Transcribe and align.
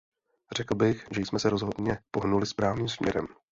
Řekl 0.51 0.75
bych, 0.75 1.07
že 1.11 1.21
jsme 1.21 1.39
se 1.39 1.49
rozhodně 1.49 1.99
pohnuli 2.11 2.45
správným 2.45 2.89
směrem. 2.89 3.27